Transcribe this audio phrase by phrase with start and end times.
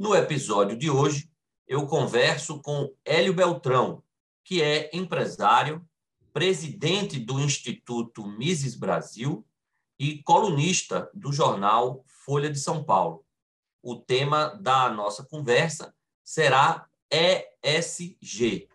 [0.00, 1.30] No episódio de hoje,
[1.68, 4.02] eu converso com Hélio Beltrão,
[4.42, 5.86] que é empresário,
[6.32, 9.46] presidente do Instituto Mises Brasil
[9.98, 13.26] e colunista do jornal Folha de São Paulo.
[13.82, 15.94] O tema da nossa conversa
[16.24, 18.70] será ESG,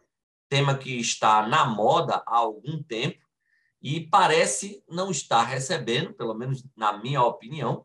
[0.48, 3.26] tema que está na moda há algum tempo
[3.82, 7.84] e parece não estar recebendo, pelo menos na minha opinião,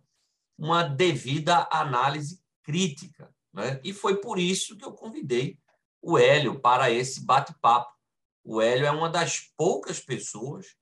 [0.59, 3.33] uma devida análise crítica.
[3.53, 3.81] Né?
[3.83, 5.59] E foi por isso que eu convidei
[6.01, 7.93] o Hélio para esse bate-papo.
[8.45, 10.77] O Hélio é uma das poucas pessoas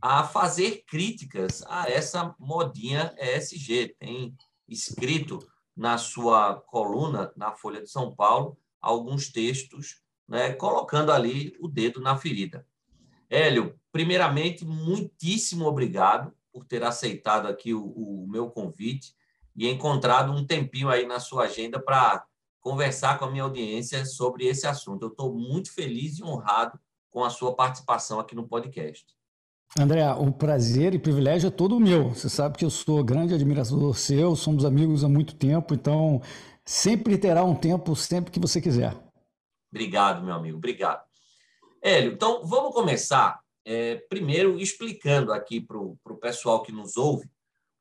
[0.00, 3.96] a fazer críticas a essa modinha ESG.
[3.98, 4.36] Tem
[4.68, 5.38] escrito
[5.76, 12.00] na sua coluna na Folha de São Paulo alguns textos, né, colocando ali o dedo
[12.00, 12.66] na ferida.
[13.30, 19.14] Hélio, primeiramente, muitíssimo obrigado por ter aceitado aqui o, o meu convite
[19.56, 22.24] e encontrado um tempinho aí na sua agenda para
[22.60, 25.02] conversar com a minha audiência sobre esse assunto.
[25.02, 26.78] Eu estou muito feliz e honrado
[27.10, 29.04] com a sua participação aqui no podcast.
[29.78, 32.10] André, o prazer e privilégio é todo meu.
[32.10, 36.22] Você sabe que eu sou grande admirador seu, somos amigos há muito tempo, então
[36.64, 38.96] sempre terá um tempo, sempre que você quiser.
[39.70, 41.02] Obrigado, meu amigo, obrigado.
[41.82, 47.28] Hélio, então vamos começar é, primeiro explicando aqui para o pessoal que nos ouve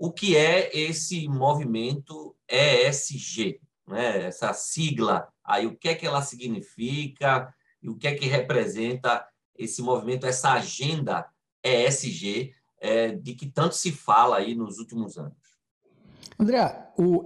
[0.03, 4.25] o que é esse movimento ESG, né?
[4.25, 9.25] essa sigla aí, o que é que ela significa e o que é que representa
[9.57, 11.25] esse movimento, essa agenda
[11.63, 15.37] ESG é, de que tanto se fala aí nos últimos anos.
[16.37, 17.23] André, o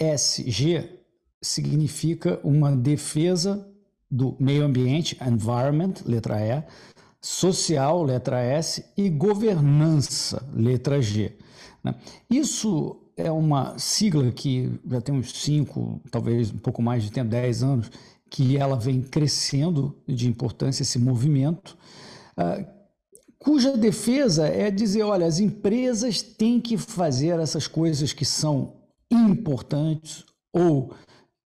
[0.00, 0.98] ESG
[1.40, 3.72] significa uma defesa
[4.10, 6.64] do meio ambiente, environment, letra E,
[7.20, 11.38] social, letra S, e governança, letra G.
[11.82, 11.94] Né?
[12.28, 17.30] Isso é uma sigla que já tem uns 5, talvez um pouco mais de tempo,
[17.30, 17.90] 10 anos,
[18.28, 21.76] que ela vem crescendo de importância, esse movimento,
[22.38, 22.64] uh,
[23.38, 28.74] cuja defesa é dizer, olha, as empresas têm que fazer essas coisas que são
[29.10, 30.94] importantes ou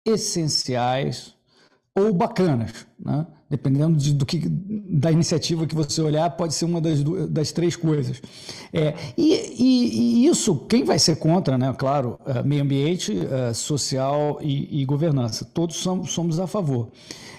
[0.05, 1.35] essenciais
[1.95, 3.25] ou bacanas, né?
[3.53, 7.75] Dependendo de, do que, da iniciativa que você olhar, pode ser uma das, das três
[7.75, 8.19] coisas.
[8.73, 11.71] É, e, e, e, isso, quem vai ser contra, né?
[11.77, 16.89] claro, é, meio ambiente, é, social e, e, governança, todos somos, somos a favor.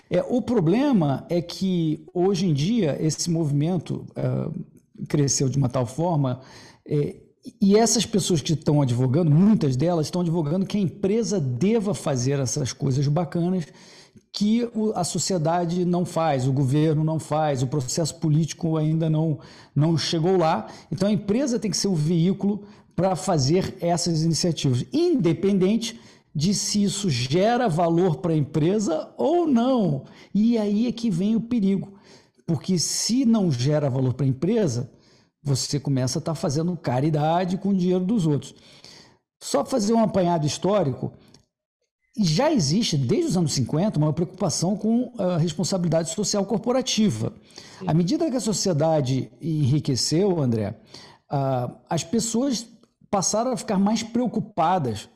[0.09, 4.49] É, o problema é que, hoje em dia, esse movimento é,
[5.09, 6.43] cresceu de uma tal forma
[6.87, 7.17] é,
[7.61, 12.39] e essas pessoas que estão advogando, muitas delas estão advogando que a empresa deva fazer
[12.39, 13.65] essas coisas bacanas
[14.33, 19.39] que a sociedade não faz, o governo não faz, o processo político ainda não,
[19.75, 20.67] não chegou lá.
[20.91, 22.65] Então a empresa tem que ser o veículo
[22.97, 26.01] para fazer essas iniciativas, independente
[26.35, 30.05] de se isso gera valor para a empresa ou não.
[30.35, 31.95] E aí é que vem o perigo,
[32.45, 34.91] porque se não gera valor para a empresa,
[35.43, 38.55] você começa a estar tá fazendo caridade com o dinheiro dos outros.
[39.41, 41.13] Só fazer um apanhado histórico,
[42.17, 47.33] já existe, desde os anos 50, uma preocupação com a responsabilidade social corporativa.
[47.79, 47.87] Sim.
[47.89, 50.79] À medida que a sociedade enriqueceu, André,
[51.89, 52.67] as pessoas
[53.11, 55.09] passaram a ficar mais preocupadas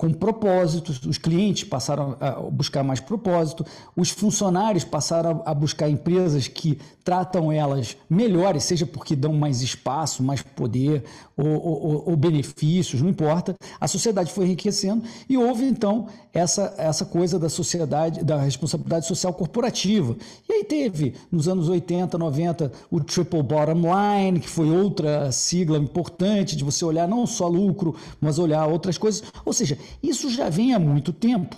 [0.00, 6.48] com propósitos, os clientes passaram a buscar mais propósito, os funcionários passaram a buscar empresas
[6.48, 11.04] que tratam elas melhores, seja porque dão mais espaço, mais poder
[11.36, 13.54] ou, ou, ou benefícios, não importa.
[13.78, 19.34] A sociedade foi enriquecendo e houve então essa, essa coisa da sociedade, da responsabilidade social
[19.34, 20.16] corporativa.
[20.48, 25.78] E aí teve, nos anos 80, 90, o Triple Bottom Line, que foi outra sigla
[25.78, 29.22] importante de você olhar não só lucro, mas olhar outras coisas.
[29.44, 31.56] Ou seja, isso já vem há muito tempo.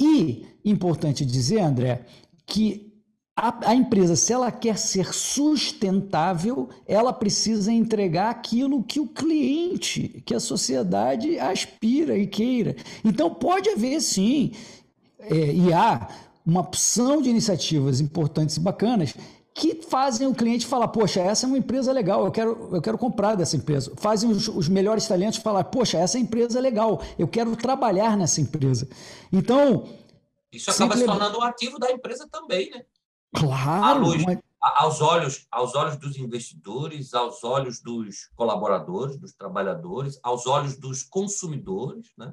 [0.00, 2.06] E, importante dizer, André,
[2.46, 2.90] que
[3.36, 10.22] a, a, empresa, se ela quer ser sustentável, ela precisa entregar aquilo que o cliente,
[10.26, 12.76] que a sociedade aspira e queira.
[13.04, 14.52] Então, pode haver sim,
[15.18, 16.08] é, e há
[16.44, 19.14] uma opção de iniciativas importantes e bacanas
[19.54, 22.96] que fazem o cliente falar, poxa, essa é uma empresa legal, eu quero, eu quero
[22.96, 23.92] comprar dessa empresa.
[23.96, 28.40] Fazem os, os melhores talentos falar, poxa, essa empresa é legal, eu quero trabalhar nessa
[28.40, 28.88] empresa.
[29.32, 29.88] Então.
[30.52, 32.82] Isso acaba se tornando um ativo da empresa também, né?
[33.34, 34.00] Claro.
[34.00, 34.38] Luz, mas...
[34.60, 41.02] aos, olhos, aos olhos dos investidores, aos olhos dos colaboradores, dos trabalhadores, aos olhos dos
[41.02, 42.32] consumidores, né?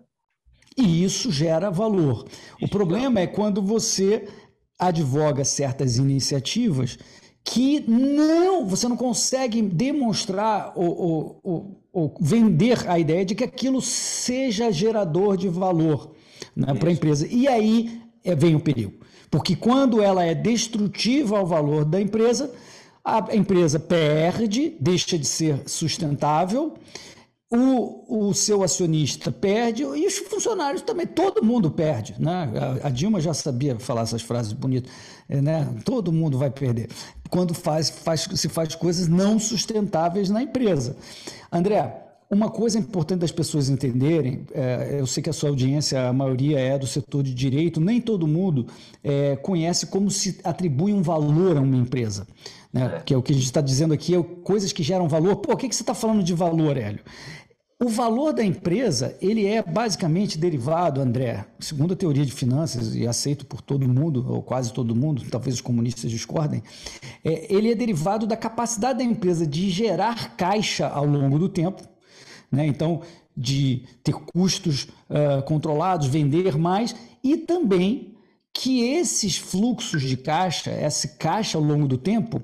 [0.75, 2.25] E isso gera valor.
[2.27, 4.27] Isso o problema é quando você
[4.77, 6.97] advoga certas iniciativas
[7.44, 13.44] que não, você não consegue demonstrar ou, ou, ou, ou vender a ideia de que
[13.44, 16.13] aquilo seja gerador de valor
[16.53, 17.25] né, para a empresa.
[17.29, 18.94] E aí é, vem o perigo.
[19.31, 22.53] Porque quando ela é destrutiva ao valor da empresa,
[23.03, 26.73] a empresa perde, deixa de ser sustentável
[27.49, 32.15] o, o seu acionista perde e os funcionários também, todo mundo perde.
[32.19, 32.51] Né?
[32.83, 34.91] A, a Dilma já sabia falar essas frases bonitas,
[35.29, 35.67] é, né?
[35.85, 36.89] todo mundo vai perder.
[37.29, 40.97] Quando faz, faz, se faz coisas não sustentáveis na empresa.
[41.51, 46.13] André, uma coisa importante das pessoas entenderem, é, eu sei que a sua audiência, a
[46.13, 48.68] maioria é do setor de direito, nem todo mundo
[49.03, 52.27] é, conhece como se atribui um valor a uma empresa.
[52.71, 52.97] Né?
[52.97, 53.00] É.
[53.00, 55.38] Que é o que a gente está dizendo aqui, é coisas que geram valor.
[55.38, 57.00] Pô, o que, que você está falando de valor, Hélio?
[57.79, 63.07] O valor da empresa, ele é basicamente derivado, André, segundo a teoria de finanças, e
[63.07, 66.63] aceito por todo mundo, ou quase todo mundo, talvez os comunistas discordem,
[67.23, 71.83] é, ele é derivado da capacidade da empresa de gerar caixa ao longo do tempo,
[72.51, 72.65] né?
[72.65, 73.01] então,
[73.35, 78.15] de ter custos uh, controlados, vender mais, e também
[78.53, 82.41] que esses fluxos de caixa, essa caixa ao longo do tempo,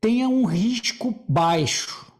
[0.00, 2.10] tenha um risco baixo.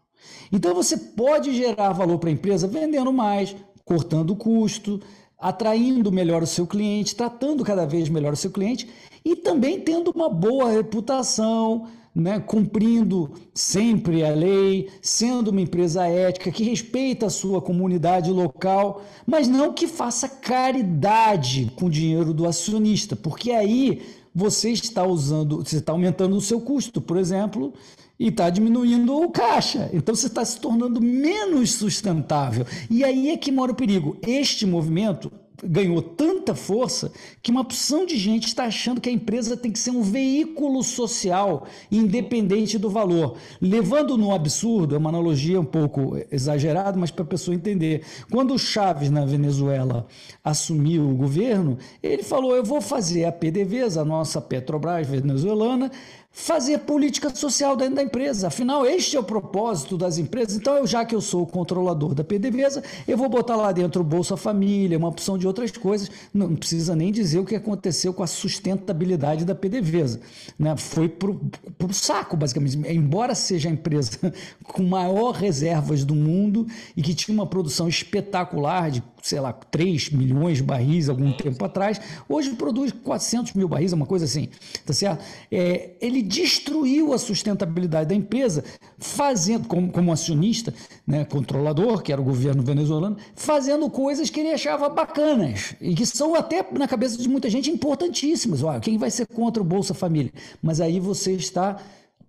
[0.53, 5.01] Então você pode gerar valor para a empresa vendendo mais, cortando o custo,
[5.39, 8.89] atraindo melhor o seu cliente, tratando cada vez melhor o seu cliente
[9.25, 16.51] e também tendo uma boa reputação, né, cumprindo sempre a lei, sendo uma empresa ética
[16.51, 22.47] que respeita a sua comunidade local, mas não que faça caridade com o dinheiro do
[22.47, 24.03] acionista, porque aí
[24.35, 27.73] você está usando, você está aumentando o seu custo, por exemplo,
[28.19, 29.89] e está diminuindo o caixa.
[29.93, 32.67] Então você está se tornando menos sustentável.
[32.91, 34.17] E aí é que mora o perigo.
[34.23, 35.33] Este movimento
[35.65, 37.13] ganhou tanta força
[37.43, 40.83] que uma opção de gente está achando que a empresa tem que ser um veículo
[40.83, 47.25] social independente do valor, levando no absurdo, é uma analogia um pouco exagerada, mas para
[47.25, 48.03] a pessoa entender.
[48.31, 50.07] Quando o Chaves na Venezuela
[50.45, 55.91] assumiu o governo, ele falou: "Eu vou fazer a PDVSA, a nossa Petrobras venezuelana,
[56.33, 58.47] fazer política social dentro da empresa.
[58.47, 60.55] Afinal, este é o propósito das empresas.
[60.55, 64.01] Então, eu, já que eu sou o controlador da PDVSA, eu vou botar lá dentro
[64.01, 66.11] o Bolsa Família, uma opção de outras coisas.
[66.33, 70.21] Não precisa nem dizer o que aconteceu com a sustentabilidade da PDVSA.
[70.59, 70.77] Né?
[70.77, 72.79] Foi para o saco, basicamente.
[72.89, 74.33] Embora seja a empresa
[74.63, 76.67] com maior reservas do mundo
[76.97, 81.65] e que tinha uma produção espetacular de sei lá, 3 milhões de barris algum tempo
[81.65, 84.49] atrás, hoje produz 400 mil barris, uma coisa assim,
[84.85, 85.25] tá certo?
[85.51, 88.65] É, ele destruiu a sustentabilidade da empresa,
[88.99, 90.73] fazendo, como, como acionista,
[91.07, 96.07] né, controlador, que era o governo venezuelano, fazendo coisas que ele achava bacanas, e que
[96.07, 98.63] são até, na cabeça de muita gente, importantíssimas.
[98.63, 100.33] Olha, quem vai ser contra o Bolsa Família?
[100.63, 101.77] Mas aí você está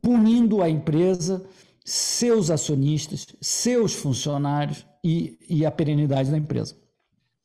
[0.02, 1.46] punindo a empresa,
[1.86, 6.76] seus acionistas, seus funcionários e, e a perenidade da empresa.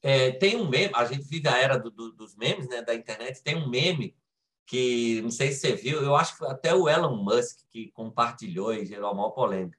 [0.08, 2.94] É, tem um meme, a gente vive a era do, do, dos memes, né, da
[2.94, 4.16] internet, tem um meme
[4.64, 8.72] que, não sei se você viu, eu acho que até o Elon Musk que compartilhou
[8.72, 9.76] e gerou a maior polêmica,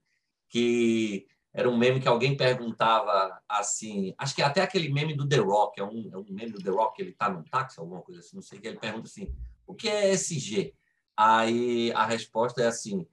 [0.49, 5.37] que era um meme que alguém perguntava assim, acho que até aquele meme do The
[5.37, 8.01] Rock, é um, é um meme do The Rock, que ele está num táxi, alguma
[8.01, 9.33] coisa assim, não sei, que ele pergunta assim,
[9.65, 10.73] o que é SG?
[11.15, 13.07] Aí a resposta é assim,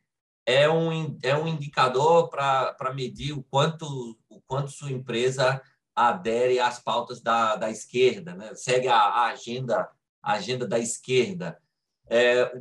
[0.44, 5.62] é um, é um indicador para medir o quanto, o quanto sua empresa
[5.94, 8.54] adere às pautas da, da esquerda, né?
[8.54, 9.88] segue a, a agenda,
[10.22, 11.58] a agenda da esquerda.
[12.08, 12.52] É,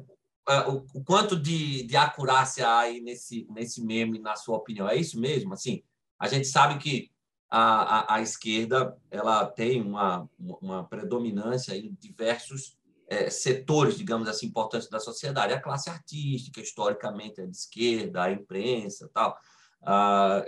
[0.67, 4.87] o, o, quanto de, de acurácia há aí nesse, nesse meme, na sua opinião?
[4.87, 5.53] É isso mesmo?
[5.53, 5.81] Assim,
[6.19, 7.11] a gente sabe que
[7.49, 14.47] a, a, a esquerda ela tem uma, uma predominância em diversos é, setores, digamos assim,
[14.47, 15.53] importantes da sociedade.
[15.53, 19.37] A classe artística, historicamente, é de esquerda, a imprensa tal.
[19.81, 20.43] Ah,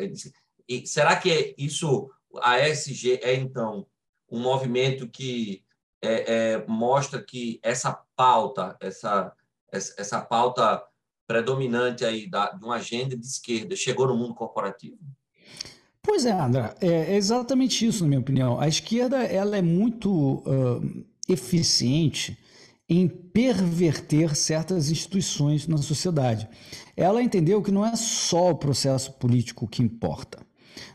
[0.67, 2.09] e será que isso
[2.41, 3.85] a ESG é, então,
[4.29, 5.63] um movimento que
[6.01, 9.33] é, é, mostra que essa pauta, essa,
[9.71, 10.83] essa pauta
[11.27, 14.97] predominante aí da, de uma agenda de esquerda chegou no mundo corporativo?
[16.01, 18.59] Pois é, André, é exatamente isso, na minha opinião.
[18.59, 22.37] A esquerda ela é muito uh, eficiente
[22.87, 26.47] em perverter certas instituições na sociedade.
[26.95, 30.45] Ela entendeu que não é só o processo político que importa.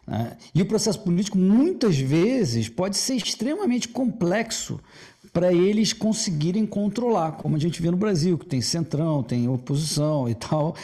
[0.07, 0.37] Né?
[0.55, 4.81] E o processo político, muitas vezes, pode ser extremamente complexo
[5.33, 10.29] para eles conseguirem controlar, como a gente vê no Brasil, que tem centrão, tem oposição
[10.29, 10.75] e tal.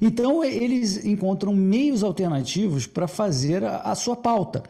[0.00, 4.62] Então, eles encontram meios alternativos para fazer a, a, sua pauta.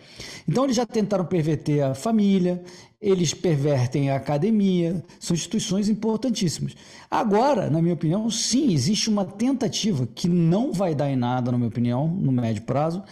[0.49, 2.63] Então, eles já tentaram perverter a família,
[3.01, 6.75] eles pervertem a academia, são instituições importantíssimas.
[7.11, 11.57] Agora, na minha opinião, sim, existe uma tentativa que não vai dar em nada, na
[11.57, 13.03] minha opinião, no médio prazo,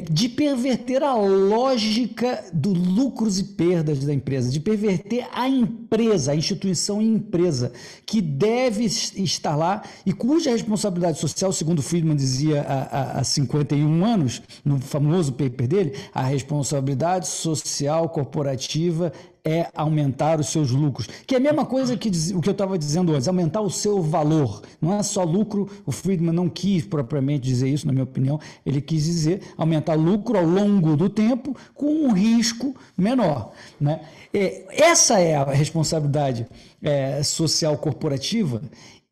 [0.00, 6.36] de perverter a lógica do lucros e perdas da empresa, de perverter a empresa, a
[6.36, 7.72] instituição e empresa,
[8.06, 14.78] que deve estar lá e cuja responsabilidade social, segundo Friedman dizia há 51 anos, no
[14.80, 19.12] famoso paper dele, a responsabilidade social corporativa
[19.44, 22.78] é aumentar os seus lucros, que é a mesma coisa que o que eu estava
[22.78, 24.62] dizendo antes, aumentar o seu valor.
[24.80, 28.80] Não é só lucro, o Friedman não quis propriamente dizer isso, na minha opinião, ele
[28.80, 33.52] quis dizer aumentar lucro ao longo do tempo com um risco menor.
[33.78, 34.00] Né?
[34.32, 36.46] É, essa é a responsabilidade
[36.82, 38.62] é, social corporativa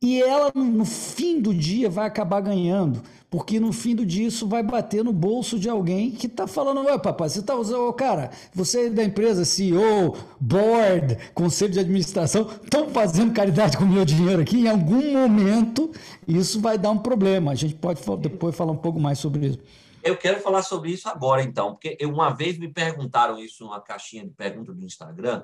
[0.02, 3.00] e ela, no fim do dia, vai acabar ganhando,
[3.32, 6.82] porque no fim do dia isso vai bater no bolso de alguém que está falando:
[6.84, 12.46] Ué, papai, você está usando, cara, você é da empresa, CEO, board, conselho de administração,
[12.62, 14.58] estão fazendo caridade com o meu dinheiro aqui.
[14.58, 15.90] Em algum momento
[16.28, 17.52] isso vai dar um problema.
[17.52, 19.58] A gente pode depois falar um pouco mais sobre isso.
[20.02, 24.24] Eu quero falar sobre isso agora, então, porque uma vez me perguntaram isso numa caixinha
[24.24, 25.42] de perguntas do Instagram.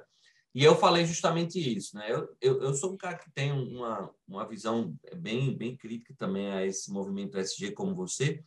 [0.54, 2.06] E eu falei justamente isso, né?
[2.10, 6.50] Eu, eu, eu, sou um cara que tem uma, uma visão bem, bem crítica também
[6.50, 8.42] a esse movimento SG como você.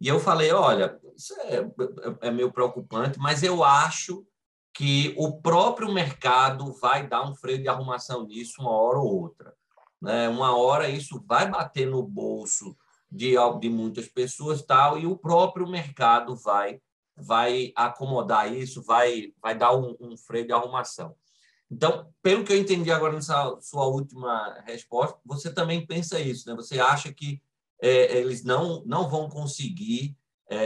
[0.00, 4.26] E eu falei, olha, isso é, é, é meio preocupante, mas eu acho
[4.72, 9.54] que o próprio mercado vai dar um freio de arrumação nisso uma hora ou outra.
[10.02, 10.28] Né?
[10.28, 12.76] Uma hora isso vai bater no bolso
[13.10, 16.80] de, de muitas pessoas tal, e o próprio mercado vai
[17.16, 21.14] vai acomodar isso, vai, vai dar um, um freio de arrumação.
[21.70, 26.54] Então, pelo que eu entendi agora nessa sua última resposta, você também pensa isso, né?
[26.54, 27.42] Você acha que
[27.80, 30.16] é, eles não, não vão conseguir
[30.48, 30.58] é,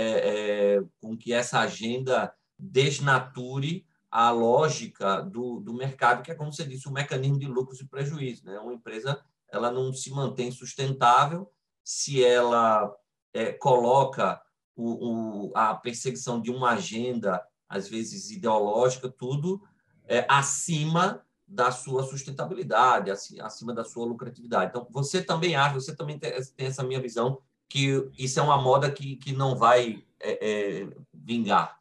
[0.76, 6.64] é, com que essa agenda desnature a lógica do, do mercado, que é, como você
[6.64, 8.45] disse, o mecanismo de lucros e prejuízos.
[8.45, 8.59] Né?
[8.59, 11.50] Uma empresa ela não se mantém sustentável
[11.85, 12.95] se ela
[13.33, 14.40] é, coloca
[14.76, 19.62] o, o, a perseguição de uma agenda, às vezes ideológica, tudo
[20.08, 23.10] é, acima da sua sustentabilidade,
[23.40, 24.70] acima da sua lucratividade.
[24.70, 27.38] Então, você também acha, você também tem essa minha visão,
[27.68, 31.78] que isso é uma moda que, que não vai é, é, vingar.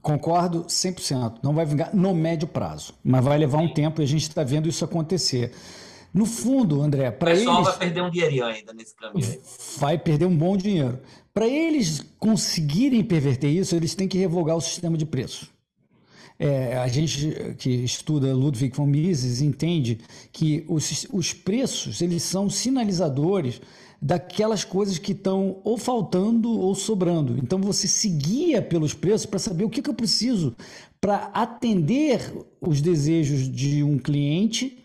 [0.00, 1.38] Concordo 100%.
[1.42, 4.42] Não vai vingar no médio prazo, mas vai levar um tempo e a gente está
[4.42, 5.54] vendo isso acontecer.
[6.12, 7.42] No fundo, André, para eles.
[7.42, 9.40] O pessoal vai perder um dinheirinho ainda nesse caminho.
[9.78, 11.00] Vai perder um bom dinheiro.
[11.32, 15.51] Para eles conseguirem perverter isso, eles têm que revogar o sistema de preços.
[16.44, 20.00] É, a gente que estuda Ludwig von Mises entende
[20.32, 23.60] que os, os preços eles são sinalizadores
[24.00, 27.38] daquelas coisas que estão ou faltando ou sobrando.
[27.38, 30.56] Então você seguia pelos preços para saber o que, que eu preciso
[31.00, 32.20] para atender
[32.60, 34.81] os desejos de um cliente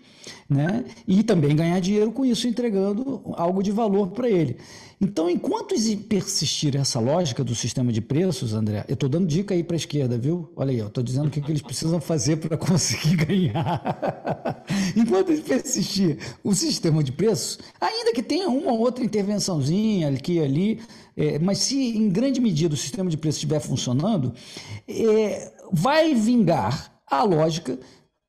[0.50, 0.86] né?
[1.08, 4.58] e também ganhar dinheiro com isso, entregando algo de valor para ele.
[5.00, 5.76] Então, enquanto
[6.10, 9.78] persistir essa lógica do sistema de preços, André, eu estou dando dica aí para a
[9.78, 10.52] esquerda, viu?
[10.56, 14.66] Olha aí, eu estou dizendo o que, que eles precisam fazer para conseguir ganhar.
[14.98, 20.40] enquanto persistir o sistema de preços, ainda que tenha uma ou outra intervençãozinha aqui e
[20.42, 20.80] ali,
[21.16, 24.34] é, mas se em grande medida o sistema de preços estiver funcionando,
[24.88, 27.80] é, vai vingar a lógica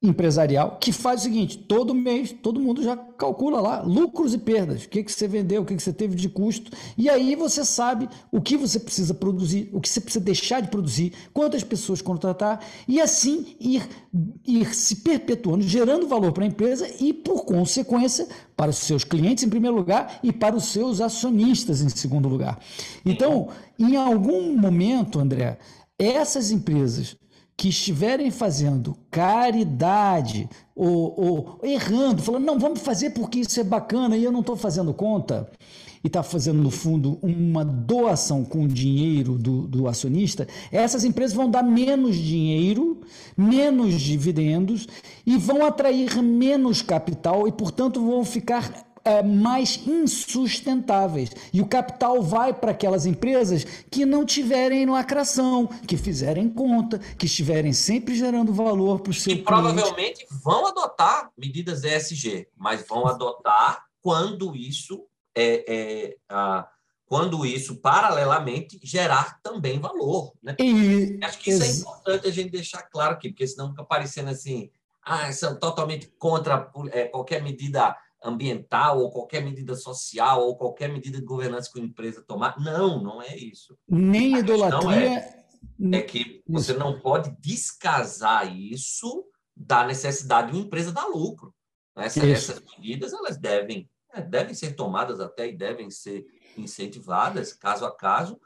[0.01, 4.85] empresarial que faz o seguinte: todo mês, todo mundo já calcula lá lucros e perdas,
[4.85, 7.65] o que, que você vendeu, o que, que você teve de custo, e aí você
[7.65, 12.01] sabe o que você precisa produzir, o que você precisa deixar de produzir, quantas pessoas
[12.01, 13.89] contratar, e assim ir,
[14.47, 19.43] ir se perpetuando, gerando valor para a empresa e, por consequência, para os seus clientes
[19.43, 22.59] em primeiro lugar e para os seus acionistas em segundo lugar.
[23.05, 25.59] Então, em algum momento, André,
[25.99, 27.17] essas empresas
[27.59, 34.17] que estiverem fazendo caridade ou, ou, errando, falando, não, vamos fazer porque isso é bacana
[34.17, 35.51] e eu não estou fazendo conta,
[36.05, 41.51] e está fazendo, no fundo, uma doação com dinheiro do, do acionista, essas empresas vão
[41.51, 43.01] dar menos dinheiro,
[43.37, 44.87] menos dividendos
[45.27, 48.88] e vão atrair menos capital e, portanto, vão ficar
[49.23, 51.31] mais insustentáveis.
[51.53, 57.27] E o capital vai para aquelas empresas que não tiverem lacração, que fizerem conta, que
[57.27, 63.07] estiverem sempre gerando valor para o seu E provavelmente vão adotar medidas ESG, mas vão
[63.07, 66.69] adotar quando isso é, é a,
[67.09, 70.33] quando isso paralelamente gerar também valor.
[70.43, 70.55] Né?
[70.61, 74.29] E, Acho que isso é importante a gente deixar claro aqui, porque senão fica parecendo
[74.29, 74.71] assim,
[75.03, 81.19] ah, são totalmente contra é, qualquer medida ambiental ou qualquer medida social ou qualquer medida
[81.19, 82.59] de governança que a empresa tomar.
[82.59, 83.77] Não, não é isso.
[83.89, 85.19] Nem a idolatria.
[85.19, 85.45] É,
[85.93, 86.81] é que você isso.
[86.81, 89.25] não pode descasar isso
[89.57, 91.55] da necessidade de uma empresa dar lucro.
[91.97, 96.25] Essa, essas medidas elas devem, é, devem ser tomadas até e devem ser
[96.57, 98.41] incentivadas, caso a caso,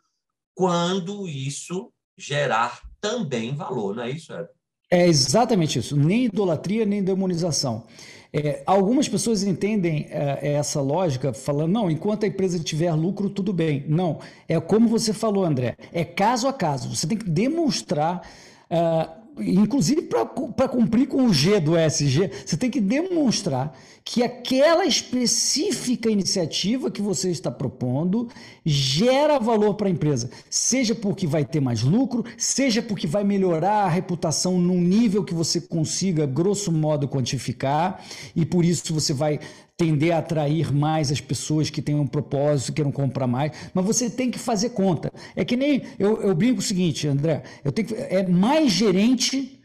[0.54, 4.48] quando isso gerar também valor, não é isso, Ed?
[4.90, 5.96] É exatamente isso.
[5.96, 7.86] Nem idolatria, nem demonização.
[8.32, 13.52] É, algumas pessoas entendem é, essa lógica falando, não, enquanto a empresa tiver lucro, tudo
[13.52, 13.84] bem.
[13.86, 16.94] Não, é como você falou, André, é caso a caso.
[16.94, 18.26] Você tem que demonstrar.
[18.70, 24.84] Uh, inclusive para cumprir com o G do ESG, você tem que demonstrar que aquela
[24.84, 28.28] específica iniciativa que você está propondo
[28.64, 33.84] gera valor para a empresa, seja porque vai ter mais lucro, seja porque vai melhorar
[33.84, 39.38] a reputação num nível que você consiga, grosso modo, quantificar, e por isso você vai
[39.76, 44.08] tender a atrair mais as pessoas que têm um propósito, queiram comprar mais, mas você
[44.08, 45.12] tem que fazer conta.
[45.34, 49.60] É que nem eu, eu brinco o seguinte, André, eu tenho que, é mais gerente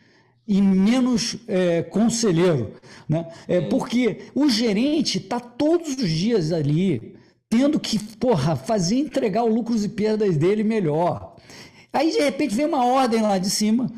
[0.47, 2.73] e menos é, conselheiro,
[3.07, 3.27] né?
[3.47, 7.15] É porque o gerente está todos os dias ali
[7.49, 11.35] tendo que, porra, fazer entregar o lucros e perdas dele melhor.
[11.91, 13.91] Aí de repente vem uma ordem lá de cima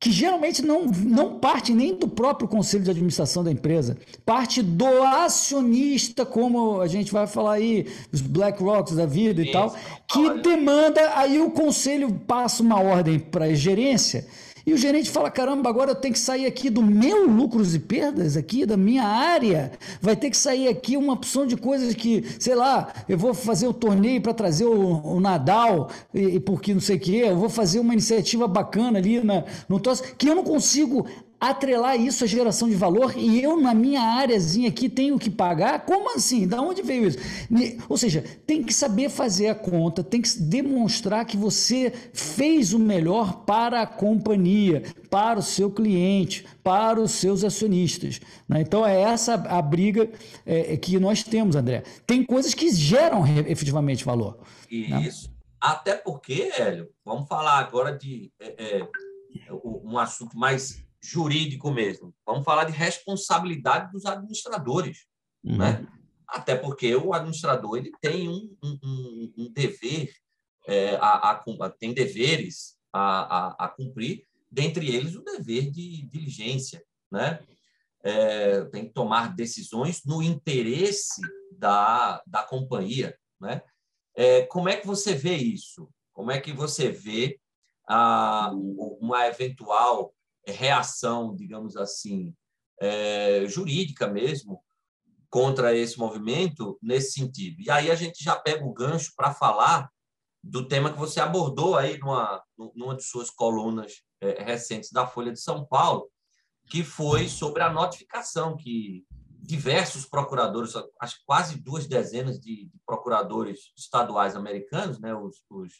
[0.00, 5.02] que geralmente não, não parte nem do próprio conselho de administração da empresa, parte do
[5.02, 9.50] acionista, como a gente vai falar aí, os Black Rocks da vida Isso.
[9.50, 9.74] e tal,
[10.06, 14.26] que demanda, aí o conselho passa uma ordem para a gerência
[14.68, 17.78] e o gerente fala: caramba, agora eu tenho que sair aqui do meu lucros e
[17.78, 19.72] perdas, aqui da minha área.
[19.98, 23.66] Vai ter que sair aqui uma opção de coisas que, sei lá, eu vou fazer
[23.66, 27.36] o torneio para trazer o, o, Nadal, e, e porque não sei o quê, eu
[27.38, 31.06] vou fazer uma iniciativa bacana ali na, no TOS, que eu não consigo
[31.40, 35.84] atrelar isso à geração de valor e eu, na minha áreazinha aqui, tenho que pagar?
[35.84, 36.48] Como assim?
[36.48, 37.18] Da onde veio isso?
[37.88, 42.78] Ou seja, tem que saber fazer a conta, tem que demonstrar que você fez o
[42.78, 48.20] melhor para a companhia, para o seu cliente, para os seus acionistas.
[48.48, 48.62] Né?
[48.62, 50.10] Então, é essa a briga
[50.44, 51.84] é, que nós temos, André.
[52.06, 54.38] Tem coisas que geram efetivamente valor.
[54.70, 55.02] Né?
[55.02, 55.28] Isso.
[55.28, 55.34] Né?
[55.60, 58.88] Até porque, Hélio, vamos falar agora de é, é,
[59.84, 62.14] um assunto mais jurídico mesmo.
[62.26, 65.06] Vamos falar de responsabilidade dos administradores,
[65.44, 65.56] uhum.
[65.56, 65.86] né?
[66.26, 70.12] Até porque o administrador ele tem um, um, um dever,
[70.66, 77.40] é, a, a, tem deveres a, a, cumprir, dentre eles o dever de diligência, né?
[78.02, 81.20] É, tem que tomar decisões no interesse
[81.52, 83.62] da, da companhia, né?
[84.14, 85.88] É, como é que você vê isso?
[86.12, 87.40] Como é que você vê
[87.88, 88.50] a,
[89.00, 90.12] uma eventual
[90.52, 92.34] reação, digamos assim,
[92.80, 94.62] é, jurídica mesmo,
[95.30, 97.60] contra esse movimento nesse sentido.
[97.60, 99.90] E aí a gente já pega o gancho para falar
[100.42, 102.42] do tema que você abordou aí numa,
[102.74, 106.08] numa de suas colunas é, recentes da Folha de São Paulo,
[106.68, 109.04] que foi sobre a notificação que
[109.40, 115.72] diversos procuradores, acho que quase duas dezenas de, de procuradores estaduais americanos, né, os, os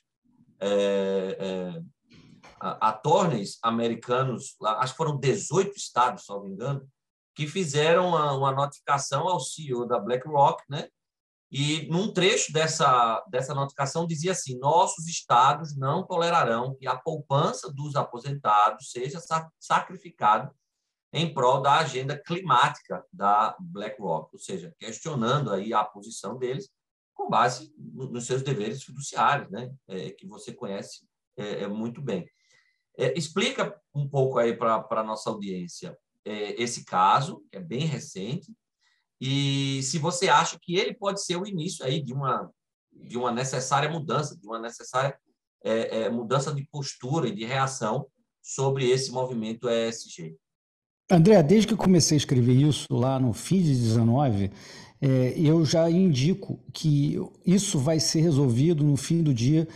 [0.61, 1.83] é, é,
[2.61, 6.89] attorneys americanos, acho que foram 18 estados, se não me engano,
[7.35, 10.89] que fizeram uma, notificação ao CEO da BlackRock, né?
[11.51, 17.73] E num trecho dessa, dessa notificação dizia assim: nossos estados não tolerarão que a poupança
[17.73, 19.21] dos aposentados seja
[19.59, 20.53] sacrificado
[21.13, 26.69] em prol da agenda climática da BlackRock, ou seja, questionando aí a posição deles
[27.15, 29.73] com base nos seus deveres fiduciários, né?
[29.87, 32.29] É, que você conhece é, é muito bem.
[32.99, 37.87] É, explica um pouco aí para a nossa audiência é, esse caso, que é bem
[37.87, 38.53] recente,
[39.21, 42.51] e se você acha que ele pode ser o início aí de uma,
[42.93, 45.17] de uma necessária mudança, de uma necessária
[45.65, 48.07] é, é mudança de postura e de reação
[48.43, 50.37] sobre esse movimento ESG.
[51.11, 54.51] André, desde que eu comecei a escrever isso lá no fim de 19,
[55.01, 59.67] é, eu já indico que isso vai ser resolvido no fim do dia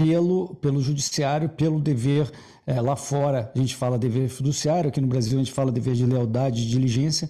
[0.00, 2.30] pelo, pelo judiciário, pelo dever
[2.66, 5.94] é, lá fora a gente fala dever fiduciário, aqui no Brasil a gente fala dever
[5.94, 7.28] de lealdade, de diligência,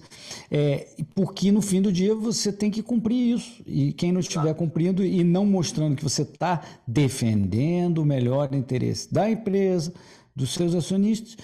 [0.49, 3.61] é, porque no fim do dia você tem que cumprir isso.
[3.65, 9.13] E quem não estiver cumprindo e não mostrando que você está defendendo o melhor interesse
[9.13, 9.93] da empresa,
[10.33, 11.35] dos seus acionistas,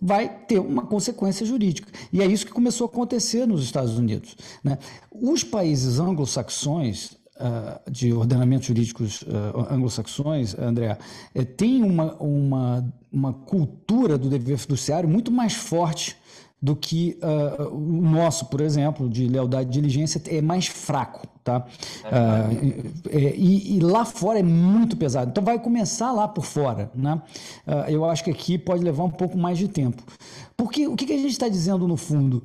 [0.00, 1.90] vai ter uma consequência jurídica.
[2.12, 4.36] E é isso que começou a acontecer nos Estados Unidos.
[4.62, 4.78] Né?
[5.10, 7.16] Os países anglo-saxões,
[7.90, 10.96] de ordenamentos jurídicos uh, anglo-saxões, André,
[11.34, 16.16] uh, tem uma, uma, uma cultura do dever fiduciário muito mais forte
[16.64, 21.28] do que uh, o nosso, por exemplo, de lealdade e diligência, é mais fraco.
[21.44, 21.58] Tá?
[21.58, 25.30] Uh, é, e, e, lá fora é muito pesado.
[25.30, 26.90] Então vai começar lá por fora.
[26.94, 27.20] Né?
[27.66, 30.02] Uh, eu acho que aqui pode levar um pouco mais de tempo.
[30.56, 32.42] Porque o que, que a gente está dizendo no fundo?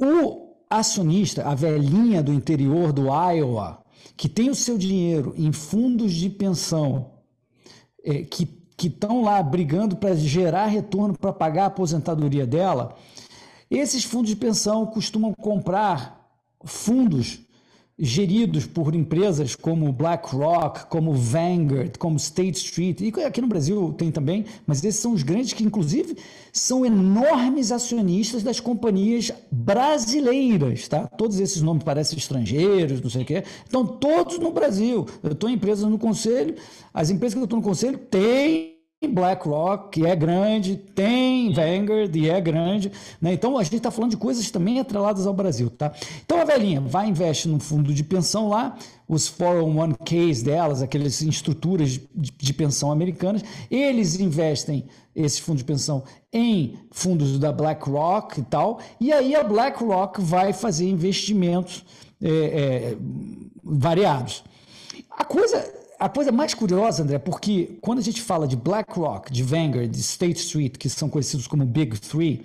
[0.00, 3.82] o acionista, a velhinha do interior do Iowa,
[4.16, 7.12] que tem o seu dinheiro em fundos de pensão,
[8.04, 12.96] é, que estão lá brigando para gerar retorno para pagar a aposentadoria dela,
[13.70, 16.28] esses fundos de pensão costumam comprar
[16.64, 17.40] fundos
[17.98, 24.10] geridos por empresas como BlackRock, como Vanguard, como State Street, e aqui no Brasil tem
[24.10, 26.16] também, mas esses são os grandes que, inclusive,
[26.52, 31.06] são enormes acionistas das companhias brasileiras, tá?
[31.06, 35.06] Todos esses nomes parecem estrangeiros, não sei o quê, estão todos no Brasil.
[35.22, 36.54] Eu estou em empresas no conselho,
[36.92, 38.71] as empresas que eu estou no conselho têm
[39.08, 42.92] BlackRock, que é grande, tem Vanguard, e é grande.
[43.20, 43.32] Né?
[43.32, 45.70] Então, a gente está falando de coisas também atreladas ao Brasil.
[45.70, 45.92] Tá?
[46.24, 48.76] Então, a velhinha vai investir num fundo de pensão lá,
[49.08, 54.84] os 401ks delas, aquelas estruturas de, de pensão americanas, eles investem
[55.14, 60.52] esses fundos de pensão em fundos da BlackRock e tal, e aí a BlackRock vai
[60.52, 61.84] fazer investimentos
[62.22, 62.96] é, é,
[63.62, 64.42] variados.
[65.10, 69.40] A coisa a coisa mais curiosa, André, porque quando a gente fala de BlackRock, de
[69.44, 72.44] Vanguard, de State Street, que são conhecidos como Big Three,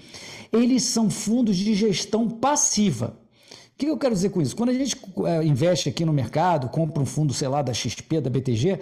[0.54, 3.18] eles são fundos de gestão passiva.
[3.74, 4.56] O que eu quero dizer com isso?
[4.56, 8.22] Quando a gente é, investe aqui no mercado, compra um fundo, sei lá, da XP,
[8.22, 8.80] da BTG,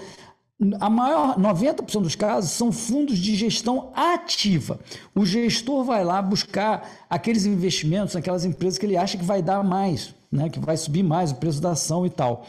[0.82, 4.78] a maior 90% dos casos são fundos de gestão ativa.
[5.16, 9.64] O gestor vai lá buscar aqueles investimentos naquelas empresas que ele acha que vai dar
[9.64, 12.46] mais, né, que vai subir mais o preço da ação e tal.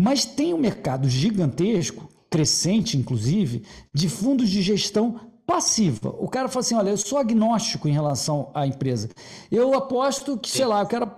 [0.00, 6.14] Mas tem um mercado gigantesco, crescente inclusive, de fundos de gestão passiva.
[6.18, 9.10] O cara fala assim: olha, eu sou agnóstico em relação à empresa.
[9.50, 11.10] Eu aposto que, sei lá, eu quero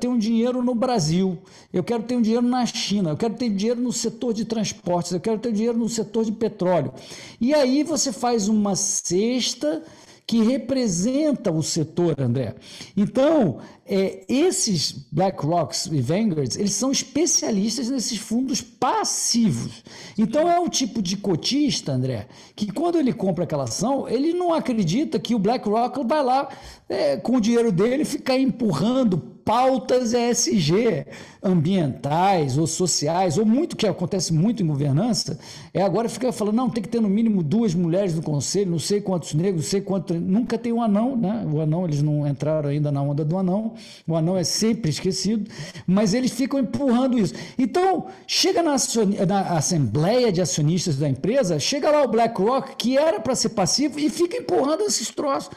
[0.00, 1.38] ter um dinheiro no Brasil,
[1.72, 5.12] eu quero ter um dinheiro na China, eu quero ter dinheiro no setor de transportes,
[5.12, 6.92] eu quero ter dinheiro no setor de petróleo.
[7.40, 9.82] E aí você faz uma cesta
[10.26, 12.54] que representa o setor, André.
[12.96, 19.82] Então, é, esses BlackRocks e Vanguards, eles são especialistas nesses fundos passivos.
[20.16, 24.54] Então, é um tipo de cotista, André, que quando ele compra aquela ação, ele não
[24.54, 26.48] acredita que o BlackRock vai lá,
[26.88, 31.06] é, com o dinheiro dele, ficar empurrando pautas ESG,
[31.42, 35.38] ambientais ou sociais, ou muito que acontece muito em governança,
[35.72, 38.78] é agora ficar falando, não, tem que ter no mínimo duas mulheres no conselho, não
[38.78, 40.18] sei quantos negros, não sei quantos.
[40.18, 41.46] Nunca tem um anão, né?
[41.52, 43.73] O anão, eles não entraram ainda na onda do anão,
[44.06, 45.50] o anão é sempre esquecido,
[45.86, 47.34] mas eles ficam empurrando isso.
[47.58, 48.76] Então, chega na,
[49.26, 53.98] na assembleia de acionistas da empresa, chega lá o BlackRock, que era para ser passivo,
[53.98, 55.50] e fica empurrando esses troços.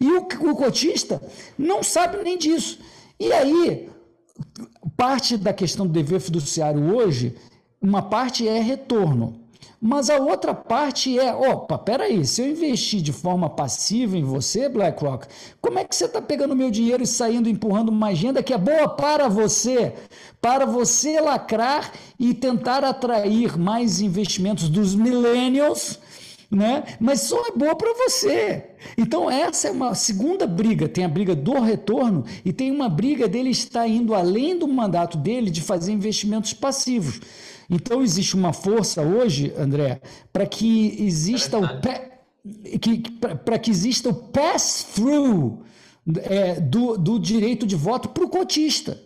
[0.00, 0.18] E o,
[0.50, 1.20] o cotista
[1.58, 2.78] não sabe nem disso.
[3.18, 3.88] E aí,
[4.96, 7.34] parte da questão do dever fiduciário hoje,
[7.80, 9.40] uma parte é retorno.
[9.80, 14.68] Mas a outra parte é, opa, peraí, se eu investir de forma passiva em você,
[14.68, 15.28] BlackRock,
[15.60, 18.58] como é que você está pegando meu dinheiro e saindo empurrando uma agenda que é
[18.58, 19.94] boa para você,
[20.40, 26.00] para você lacrar e tentar atrair mais investimentos dos millennials
[26.50, 26.84] né?
[26.98, 28.70] Mas só é boa para você.
[28.96, 33.28] Então essa é uma segunda briga, tem a briga do retorno e tem uma briga
[33.28, 37.20] dele estar indo além do mandato dele de fazer investimentos passivos.
[37.68, 40.00] Então existe uma força hoje, André,
[40.32, 41.66] para que exista o
[43.44, 45.62] para que exista o pass through
[46.22, 48.98] é, do, do direito de voto para o cotista.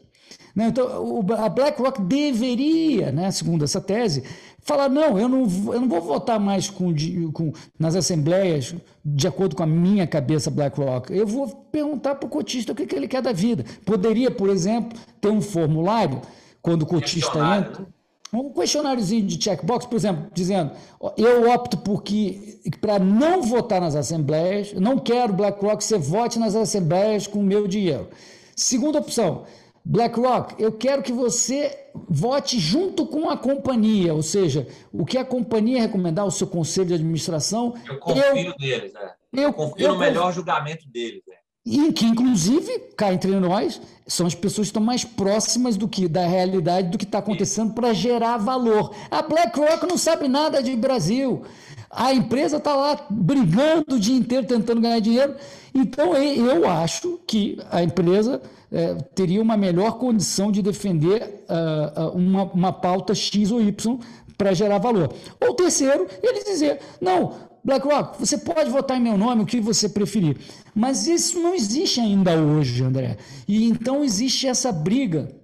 [0.55, 0.67] Né?
[0.69, 4.23] Então, a BlackRock deveria, né, segundo essa tese,
[4.61, 6.95] falar: não, eu não, eu não vou votar mais com,
[7.33, 11.13] com, nas assembleias de acordo com a minha cabeça BlackRock.
[11.13, 13.65] Eu vou perguntar para o cotista o que, que ele quer da vida.
[13.85, 16.21] Poderia, por exemplo, ter um formulário
[16.61, 17.87] quando o cotista entra.
[18.33, 20.73] Um questionáriozinho de checkbox, por exemplo, dizendo:
[21.19, 27.27] eu opto porque para não votar nas assembleias, não quero BlackRock, você vote nas assembleias
[27.27, 28.09] com o meu dinheiro.
[28.57, 29.45] Segunda opção,
[29.85, 35.25] BlackRock, eu quero que você vote junto com a companhia, ou seja, o que a
[35.25, 37.75] companhia recomendar, o seu conselho de administração.
[37.87, 39.13] Eu confio eu, neles, né?
[39.33, 41.23] Eu, eu confio eu, no melhor julgamento deles.
[41.65, 46.09] E que, inclusive, cá entre nós, são as pessoas que estão mais próximas do que
[46.09, 48.93] da realidade do que está acontecendo para gerar valor.
[49.11, 51.43] A BlackRock não sabe nada de Brasil.
[51.89, 55.37] A empresa está lá brigando o dia inteiro tentando ganhar dinheiro.
[55.73, 62.45] Então, eu acho que a empresa é, teria uma melhor condição de defender uh, uma,
[62.45, 63.99] uma pauta X ou Y
[64.37, 65.13] para gerar valor.
[65.41, 69.89] Ou terceiro, ele dizer: não, BlackRock, você pode votar em meu nome, o que você
[69.89, 70.37] preferir.
[70.75, 73.19] Mas isso não existe ainda hoje, André.
[73.47, 75.35] E então existe essa briga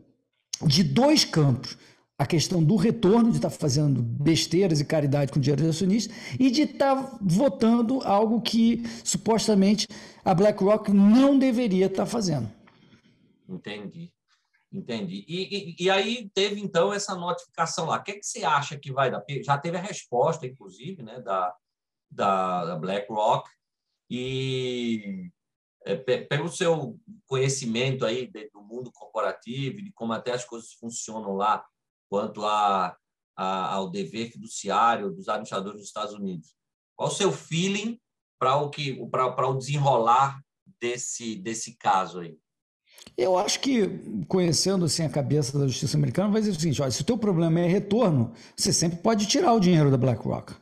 [0.64, 1.76] de dois campos.
[2.18, 6.12] A questão do retorno, de estar tá fazendo besteiras e caridade com dinheiro de acionista,
[6.38, 9.86] e de estar tá votando algo que supostamente
[10.24, 12.50] a BlackRock não deveria estar tá fazendo.
[13.48, 14.10] Entendi.
[14.72, 15.24] Entendi.
[15.26, 17.96] E, e, e, aí teve, então, essa notificação lá.
[17.96, 19.24] O que, é que você acha que vai dar?
[19.42, 21.54] Já teve a resposta, inclusive, né, da,
[22.10, 23.48] da, da BlackRock
[24.10, 25.30] e
[25.84, 31.64] é, pelo seu conhecimento aí do mundo corporativo, de como até as coisas funcionam lá,
[32.10, 32.96] quanto a,
[33.36, 36.54] a, ao dever fiduciário dos administradores dos Estados Unidos.
[36.96, 37.98] Qual o seu feeling
[38.38, 40.40] para o que para o desenrolar
[40.80, 42.38] desse desse caso aí?
[43.16, 43.88] Eu acho que,
[44.26, 47.16] conhecendo assim, a cabeça da justiça americana, vai dizer o seguinte: olha, se o teu
[47.16, 50.54] problema é retorno, você sempre pode tirar o dinheiro da BlackRock.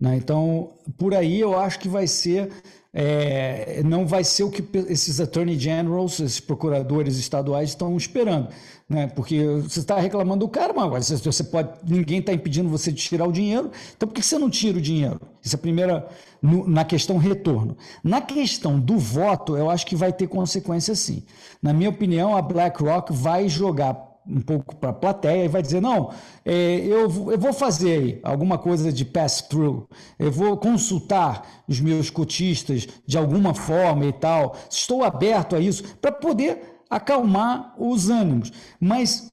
[0.00, 0.16] Né?
[0.16, 2.50] Então, por aí eu acho que vai ser.
[2.94, 8.48] É, não vai ser o que esses attorney generals, esses procuradores estaduais estão esperando,
[8.88, 9.06] né?
[9.08, 13.00] Porque você está reclamando do cara, mas agora você pode, ninguém está impedindo você de
[13.00, 13.70] tirar o dinheiro.
[13.94, 15.20] Então, por que você não tira o dinheiro?
[15.42, 16.08] Isso é a primeira
[16.40, 17.76] no, na questão retorno.
[18.02, 21.22] Na questão do voto, eu acho que vai ter consequência sim.
[21.62, 25.80] Na minha opinião, a BlackRock vai jogar um pouco para a plateia e vai dizer:
[25.80, 26.10] não,
[26.44, 29.88] é, eu, vou fazer alguma coisa de pass-through,
[30.18, 35.82] eu vou consultar os meus cotistas de alguma forma e tal, estou aberto a isso,
[35.96, 38.52] para poder acalmar os ânimos.
[38.80, 39.30] Mas,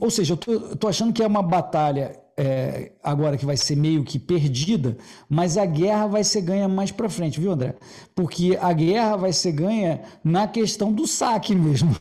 [0.00, 4.04] ou seja, eu estou achando que é uma batalha é, agora que vai ser meio
[4.04, 4.96] que perdida,
[5.28, 7.74] mas a guerra vai ser ganha mais para frente, viu, André?
[8.14, 11.96] Porque a guerra vai ser ganha na questão do saque mesmo.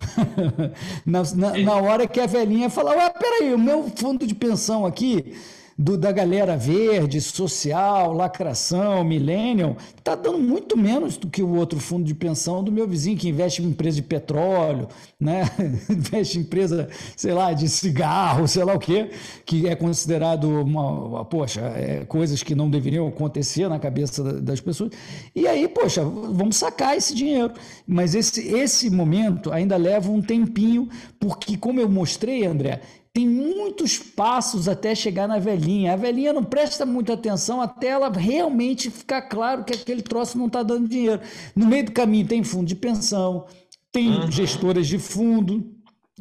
[1.04, 4.86] na, na, na, hora que a velhinha falar, ué, peraí, o meu fundo de pensão
[4.86, 5.34] aqui
[5.78, 11.80] do, da galera verde, social, lacração, millennial, está dando muito menos do que o outro
[11.80, 14.88] fundo de pensão do meu vizinho que investe em empresa de petróleo,
[15.20, 15.44] né?
[15.88, 19.12] investe em empresa, sei lá, de cigarro, sei lá o quê,
[19.46, 24.92] que é considerado uma, poxa, é, coisas que não deveriam acontecer na cabeça das pessoas.
[25.36, 27.54] E aí, poxa, vamos sacar esse dinheiro.
[27.86, 32.82] Mas esse, esse momento ainda leva um tempinho, porque como eu mostrei, André,
[33.17, 35.93] tem muitos passos até chegar na velhinha.
[35.93, 40.45] A velhinha não presta muita atenção até ela realmente ficar claro que aquele troço não
[40.45, 41.19] está dando dinheiro.
[41.56, 43.47] No meio do caminho tem fundo de pensão,
[43.91, 44.32] tem uhum.
[44.32, 45.67] gestoras de fundo,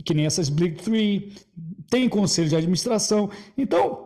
[0.06, 1.34] que nem essas Big Three,
[1.90, 3.28] tem conselho de administração.
[3.58, 4.05] Então,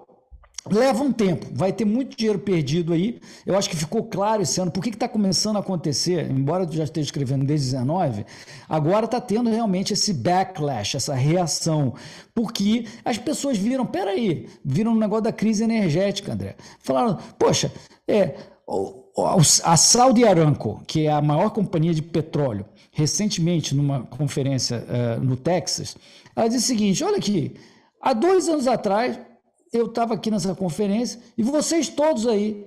[0.68, 3.18] Leva um tempo, vai ter muito dinheiro perdido aí.
[3.46, 4.70] Eu acho que ficou claro esse ano.
[4.70, 6.30] Por que está começando a acontecer?
[6.30, 8.26] Embora tu já esteja escrevendo desde 19,
[8.68, 11.94] agora está tendo realmente esse backlash, essa reação.
[12.34, 16.56] Porque as pessoas viram, peraí, viram o um negócio da crise energética, André.
[16.78, 17.72] Falaram, poxa,
[18.06, 18.34] é,
[19.64, 25.36] a Saudi Aramco, que é a maior companhia de petróleo, recentemente, numa conferência uh, no
[25.36, 25.96] Texas,
[26.36, 27.54] ela disse o seguinte: olha aqui,
[28.00, 29.18] há dois anos atrás
[29.72, 32.66] eu estava aqui nessa conferência e vocês todos aí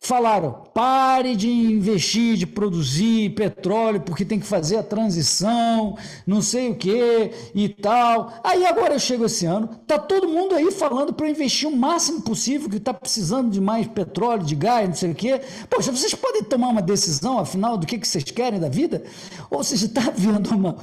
[0.00, 6.70] falaram: pare de investir, de produzir petróleo, porque tem que fazer a transição, não sei
[6.70, 8.32] o que e tal.
[8.42, 12.22] Aí agora eu chego esse ano, tá todo mundo aí falando para investir o máximo
[12.22, 15.40] possível, que está precisando de mais petróleo, de gás, não sei o quê.
[15.68, 19.04] Poxa, vocês podem tomar uma decisão, afinal, do que, que vocês querem da vida?
[19.50, 20.76] Ou seja, está vendo uma.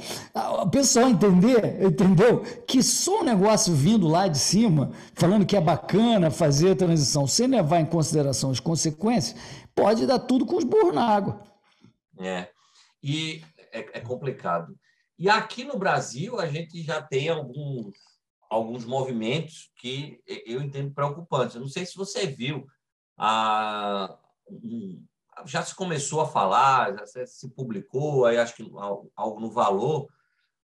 [0.62, 2.42] O pessoal entender, entendeu?
[2.66, 7.26] Que só um negócio vindo lá de cima, falando que é bacana fazer a transição,
[7.26, 9.34] sem levar em consideração as consequências consequências,
[9.74, 11.42] pode dar tudo com os burros na água.
[12.18, 12.50] É,
[13.02, 13.42] e
[13.72, 14.78] é, é complicado.
[15.18, 17.94] E aqui no Brasil, a gente já tem alguns,
[18.50, 21.56] alguns movimentos que eu entendo preocupantes.
[21.56, 22.66] Eu não sei se você viu,
[23.16, 24.16] a,
[25.46, 28.70] já se começou a falar, já se publicou, aí acho que
[29.16, 30.08] algo no valor,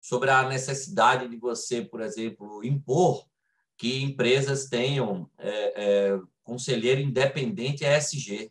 [0.00, 3.24] sobre a necessidade de você, por exemplo, impor
[3.82, 8.48] que empresas tenham é, é, conselheiro independente ESG.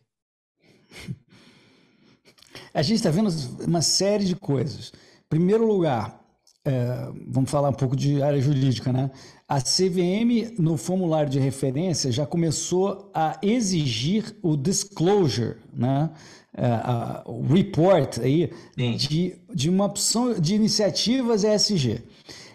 [2.74, 3.30] A gente está vendo
[3.66, 4.92] uma série de coisas.
[5.24, 6.22] Em primeiro lugar,
[6.66, 9.10] é, vamos falar um pouco de área jurídica, né?
[9.48, 16.10] A CVM, no formulário de referência, já começou a exigir o disclosure, né?
[16.54, 22.02] É, a, o report aí de, de uma opção de iniciativas ESG.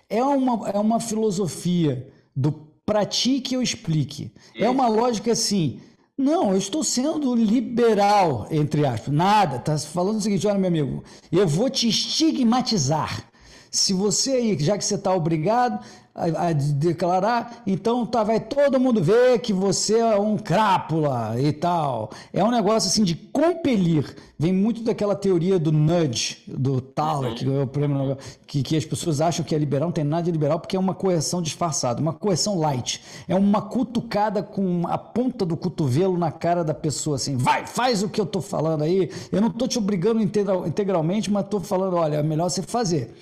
[0.08, 4.32] É uma, é uma filosofia do pratique ou explique.
[4.56, 5.82] É uma lógica assim.
[6.18, 9.14] Não, eu estou sendo liberal, entre aspas.
[9.14, 9.58] Nada.
[9.58, 13.30] Está falando o seguinte: olha, meu amigo, eu vou te estigmatizar.
[13.70, 15.86] Se você aí, já que você está obrigado
[16.18, 21.54] a, a, declarar, então tá, vai todo mundo ver que você é um crápula e
[21.54, 22.10] tal.
[22.34, 24.16] É um negócio assim de compelir.
[24.40, 28.86] Vem muito daquela teoria do nudge, do Thaler, que é o prêmio que, que as
[28.86, 32.02] pessoas acham que é liberal, não tem nada de liberal, porque é uma coerção disfarçada,
[32.02, 33.04] uma coerção light.
[33.28, 38.04] É uma cutucada com a ponta do cotovelo na cara da pessoa, assim, vai, faz
[38.04, 39.10] o que eu tô falando aí.
[39.32, 43.16] Eu não tô te obrigando integral, integralmente, mas tô falando, olha, é melhor você fazer.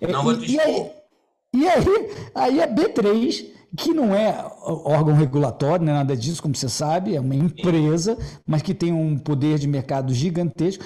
[0.00, 0.90] Não, é, e, e aí,
[1.52, 6.54] e aí, aí a B3, que não é órgão regulatório, não é nada disso, como
[6.54, 10.84] você sabe, é uma empresa, mas que tem um poder de mercado gigantesco,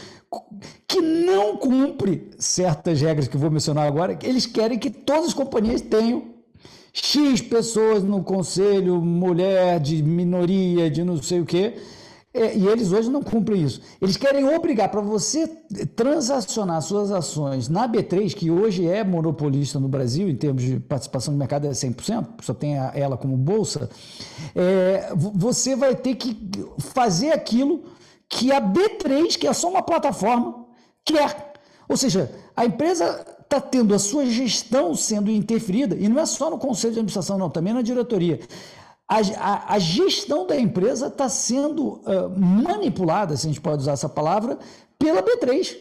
[0.86, 5.34] que não cumpre certas regras que eu vou mencionar agora, eles querem que todas as
[5.34, 6.34] companhias tenham
[6.92, 11.74] X pessoas no conselho, mulher de minoria, de não sei o quê,
[12.34, 13.80] é, e eles hoje não cumprem isso.
[14.02, 15.46] Eles querem obrigar para você
[15.94, 21.32] transacionar suas ações na B3, que hoje é monopolista no Brasil, em termos de participação
[21.32, 23.88] no mercado é 100%, só tem ela como bolsa,
[24.52, 26.36] é, você vai ter que
[26.78, 27.84] fazer aquilo
[28.28, 30.66] que a B3, que é só uma plataforma,
[31.04, 31.52] quer.
[31.88, 36.50] Ou seja, a empresa está tendo a sua gestão sendo interferida, e não é só
[36.50, 38.40] no conselho de administração, não, também na diretoria
[39.08, 43.92] a, a, a gestão da empresa está sendo uh, manipulada, se a gente pode usar
[43.92, 44.58] essa palavra,
[44.98, 45.76] pela B3.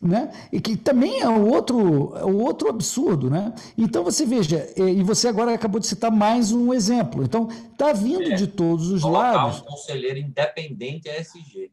[0.00, 0.30] Né?
[0.52, 3.54] E que também é o outro, é o outro absurdo, né?
[3.78, 7.24] Então você veja, e você agora acabou de citar mais um exemplo.
[7.24, 9.62] Então está vindo é, de todos os lados.
[9.62, 11.70] um conselheiro independente ESG.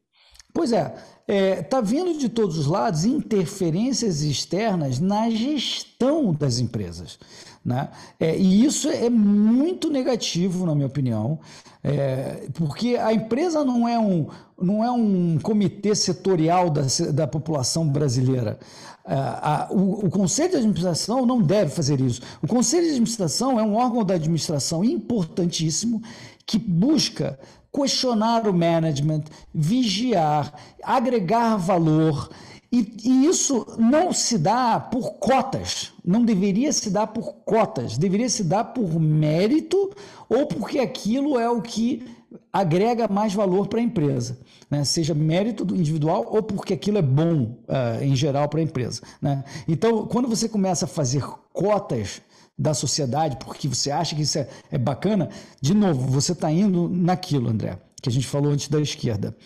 [0.54, 6.60] Pois é, está é, tá vindo de todos os lados interferências externas na gestão das
[6.60, 7.20] empresas.
[7.66, 7.88] Né?
[8.20, 11.40] É, e isso é muito negativo, na minha opinião,
[11.82, 14.28] é, porque a empresa não é um,
[14.62, 16.82] não é um comitê setorial da,
[17.14, 18.60] da população brasileira.
[19.06, 22.22] É, a, o, o, Conselho de Administração não deve fazer isso.
[22.42, 26.02] O Conselho de Administração é um órgão da administração importantíssimo
[26.46, 27.40] que busca
[27.74, 29.24] questionar o management,
[29.54, 32.30] vigiar, agregar valor
[32.74, 38.28] e, e, isso não se dá por cotas, não deveria se dar por cotas, deveria
[38.28, 39.92] se dar por mérito
[40.28, 42.04] ou porque aquilo é o que
[42.52, 44.40] agrega mais valor para a empresa,
[44.72, 44.84] né?
[44.84, 49.04] seja mérito individual ou porque aquilo é bom uh, em geral para a empresa.
[49.22, 49.44] Né?
[49.68, 52.24] Então, quando você começa a fazer cotas
[52.58, 55.30] da sociedade porque você acha que isso é, é bacana,
[55.62, 59.38] de novo, você está indo naquilo, André, que a gente falou antes da esquerda,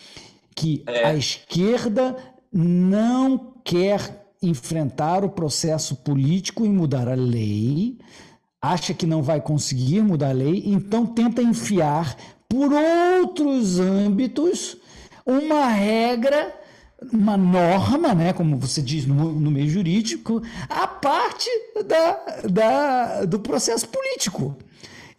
[0.55, 1.07] que é.
[1.07, 2.15] a esquerda
[2.51, 7.97] não quer enfrentar o processo político e mudar a lei,
[8.61, 12.15] acha que não vai conseguir mudar a lei, então tenta enfiar
[12.47, 14.77] por outros âmbitos
[15.25, 16.55] uma regra,
[17.11, 21.49] uma norma, né, como você diz no, no meio jurídico, a parte
[21.85, 24.55] da, da, do processo político.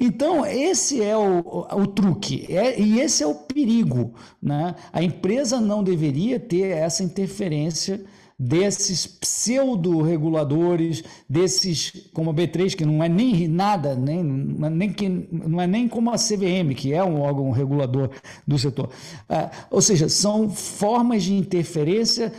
[0.00, 4.14] Então, esse é o, o truque, é, e esse é o perigo.
[4.40, 4.74] Né?
[4.92, 8.04] A empresa não deveria ter essa interferência
[8.38, 15.60] desses pseudo-reguladores, desses, como a B3, que não é nem nada, nem, nem que, não
[15.60, 18.10] é nem como a CVM, que é um órgão regulador
[18.46, 18.90] do setor.
[19.28, 22.32] Ah, ou seja, são formas de interferência,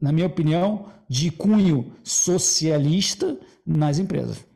[0.00, 4.51] na minha opinião, de cunho socialista nas empresas.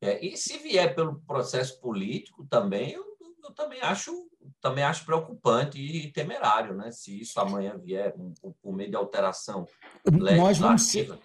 [0.00, 3.04] É, e se vier pelo processo político também, eu,
[3.44, 4.12] eu, também acho
[4.60, 6.90] também acho preocupante e temerário, né?
[6.90, 9.66] Se isso amanhã vier por, por meio de alteração
[10.10, 11.18] nós vamos ser,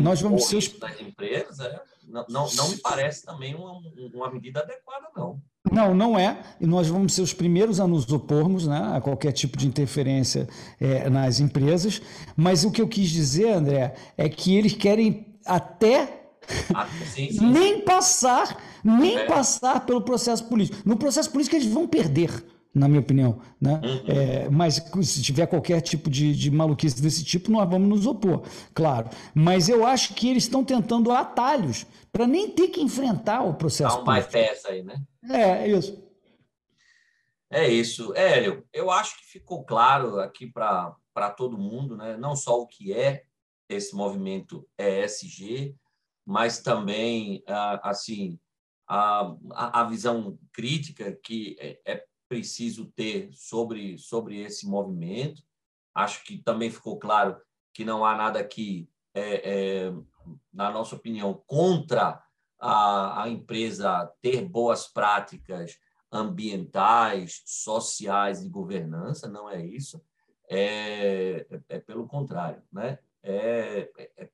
[0.00, 0.68] nós vamos ser os...
[0.78, 3.80] das empresas, é, não, não, não me parece também uma,
[4.14, 5.40] uma medida adequada, não.
[5.70, 6.42] Não, não é.
[6.60, 10.46] E nós vamos ser os primeiros a nos opormos né, a qualquer tipo de interferência
[10.78, 12.02] é, nas empresas.
[12.36, 16.21] Mas o que eu quis dizer, André, é que eles querem até
[16.74, 17.46] ah, sim, sim.
[17.46, 19.26] nem passar, nem é.
[19.26, 20.82] passar pelo processo político.
[20.84, 23.40] No processo político eles vão perder, na minha opinião.
[23.60, 23.80] Né?
[23.82, 24.04] Uhum.
[24.06, 28.42] É, mas se tiver qualquer tipo de, de maluquice desse tipo, nós vamos nos opor,
[28.74, 29.08] claro.
[29.34, 33.96] Mas eu acho que eles estão tentando atalhos para nem ter que enfrentar o processo
[33.96, 34.32] Dá um político.
[34.32, 35.02] mais aí, né?
[35.30, 36.02] É, é isso.
[37.50, 38.14] É isso.
[38.14, 42.16] Hélio, eu acho que ficou claro aqui para todo mundo, né?
[42.16, 43.24] não só o que é
[43.68, 45.76] esse movimento ESG,
[46.24, 47.42] mas também
[47.82, 48.38] assim
[48.86, 49.34] a,
[49.80, 55.42] a visão crítica que é, é preciso ter sobre sobre esse movimento.
[55.94, 57.40] Acho que também ficou claro
[57.74, 59.92] que não há nada aqui, é, é,
[60.52, 62.22] na nossa opinião, contra
[62.58, 65.78] a, a empresa ter boas práticas
[66.10, 70.02] ambientais, sociais e governança, não é isso.
[70.48, 72.98] É, é, é pelo contrário, né?
[73.22, 74.30] É, é,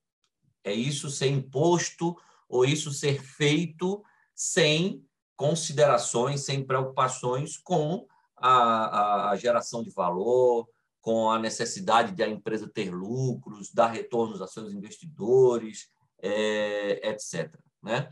[0.69, 2.17] é isso ser imposto
[2.49, 4.03] ou isso ser feito
[4.35, 5.05] sem
[5.37, 8.07] considerações, sem preocupações com
[8.37, 10.69] a, a geração de valor,
[11.01, 15.89] com a necessidade de a empresa ter lucros, dar retornos a seus investidores,
[16.21, 17.57] é, etc.
[17.83, 18.11] Né?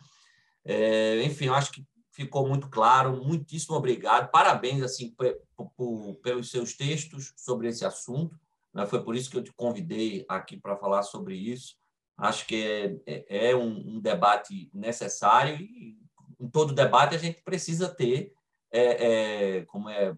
[0.64, 3.24] É, enfim, acho que ficou muito claro.
[3.24, 4.30] Muitíssimo obrigado.
[4.30, 5.14] Parabéns assim
[6.22, 8.38] pelos seus textos sobre esse assunto.
[8.72, 8.86] Né?
[8.86, 11.76] Foi por isso que eu te convidei aqui para falar sobre isso.
[12.16, 15.98] Acho que é, é, é um, um, debate necessário e
[16.40, 18.32] em todo debate a gente precisa ter
[18.70, 20.16] é, é como é,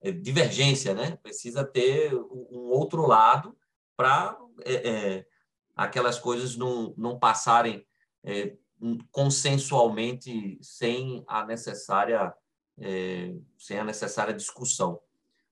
[0.00, 1.16] é divergência, né?
[1.22, 3.56] Precisa ter um outro lado
[3.96, 5.24] para é,
[5.74, 7.86] aquelas coisas não, não passarem
[9.12, 12.34] consensualmente sem a necessária
[13.56, 15.00] sem a necessária discussão.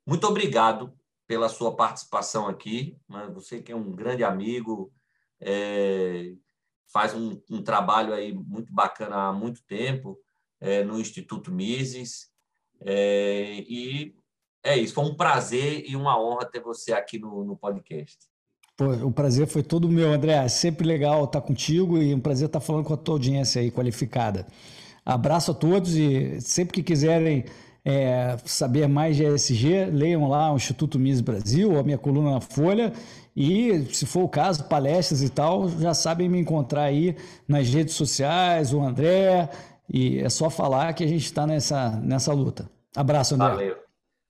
[0.05, 0.93] Muito obrigado
[1.27, 2.99] pela sua participação aqui.
[3.09, 3.31] Né?
[3.35, 4.93] Você que é um grande amigo,
[5.45, 6.33] é,
[6.93, 10.19] faz um, um, trabalho aí muito bacana há muito tempo
[10.61, 12.29] é, no Instituto Mises.
[12.81, 14.15] É, e
[14.65, 14.95] é isso.
[14.95, 18.17] Foi um prazer e uma honra ter você aqui no, no podcast.
[18.77, 20.33] Pô, o prazer foi todo meu, André.
[20.33, 23.71] É sempre legal estar contigo e um prazer estar falando com a tua audiência aí
[23.71, 24.47] qualificada.
[25.05, 27.45] Abraço a todos e sempre que quiserem
[27.85, 32.41] é, saber mais de ESG, leiam lá o Instituto Mises Brasil, a minha coluna na
[32.41, 32.93] Folha
[33.37, 37.17] e, se for o caso, palestras e tal, já sabem me encontrar aí
[37.47, 39.51] nas redes sociais, o André,
[39.93, 42.71] e é só falar que a gente está nessa, nessa luta.
[42.97, 43.49] Abraço, André.
[43.49, 43.77] Valeu.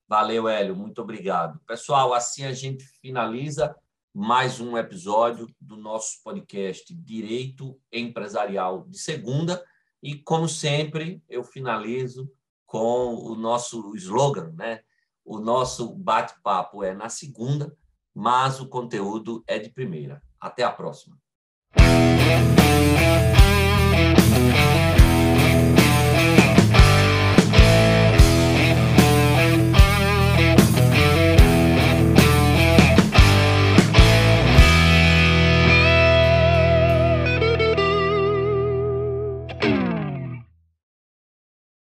[0.07, 0.75] Valeu, Hélio.
[0.75, 1.59] Muito obrigado.
[1.67, 3.75] Pessoal, assim a gente finaliza
[4.13, 9.63] mais um episódio do nosso podcast Direito Empresarial de segunda.
[10.01, 12.31] E, como sempre, eu finalizo
[12.65, 14.81] com o nosso slogan, né?
[15.23, 17.75] O nosso bate-papo é na segunda,
[18.13, 20.21] mas o conteúdo é de primeira.
[20.39, 21.17] Até a próxima.